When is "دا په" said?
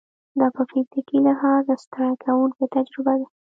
0.39-0.61